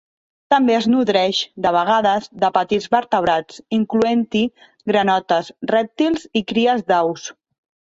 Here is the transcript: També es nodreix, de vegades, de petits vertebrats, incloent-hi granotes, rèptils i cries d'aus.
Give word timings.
També 0.51 0.75
es 0.75 0.85
nodreix, 0.93 1.41
de 1.65 1.73
vegades, 1.75 2.25
de 2.45 2.49
petits 2.55 2.89
vertebrats, 2.97 3.61
incloent-hi 3.79 4.43
granotes, 4.95 5.55
rèptils 5.75 6.29
i 6.43 6.47
cries 6.55 6.85
d'aus. 6.91 7.31